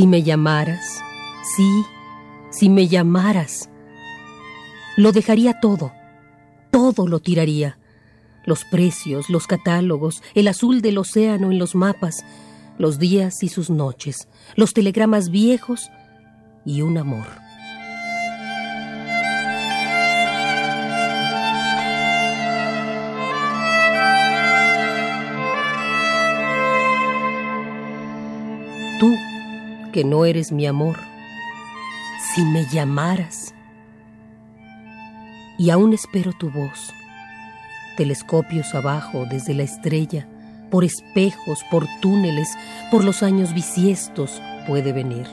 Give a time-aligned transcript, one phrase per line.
[0.00, 1.02] Si me llamaras,
[1.42, 1.84] sí,
[2.48, 3.68] si me llamaras,
[4.96, 5.92] lo dejaría todo,
[6.70, 7.76] todo lo tiraría.
[8.46, 12.24] Los precios, los catálogos, el azul del océano en los mapas,
[12.78, 15.90] los días y sus noches, los telegramas viejos
[16.64, 17.26] y un amor.
[28.98, 29.14] Tú,
[29.90, 30.98] que no eres mi amor,
[32.34, 33.54] si me llamaras.
[35.58, 36.92] Y aún espero tu voz,
[37.96, 40.26] telescopios abajo desde la estrella,
[40.70, 42.48] por espejos, por túneles,
[42.90, 45.26] por los años bisiestos puede venir.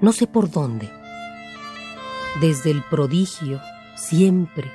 [0.00, 0.88] No sé por dónde.
[2.40, 3.60] Desde el prodigio,
[3.96, 4.70] siempre.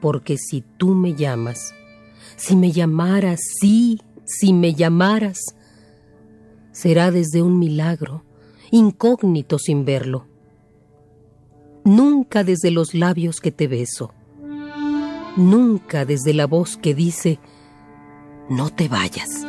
[0.00, 1.74] Porque si tú me llamas,
[2.36, 5.54] si me llamaras, sí, si me llamaras,
[6.76, 8.22] será desde un milagro,
[8.70, 10.26] incógnito sin verlo.
[11.84, 14.12] Nunca desde los labios que te beso,
[15.38, 17.38] nunca desde la voz que dice,
[18.50, 19.46] no te vayas.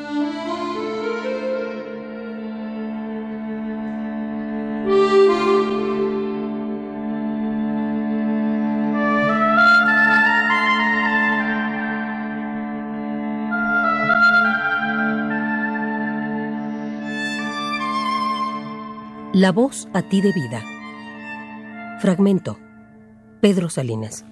[19.34, 20.64] La voz a ti de vida.
[22.00, 22.58] Fragmento.
[23.42, 24.24] Pedro Salinas.